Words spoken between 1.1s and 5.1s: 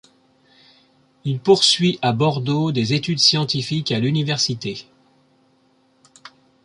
Il poursuit à Bordeaux des études scientifiques à l'université.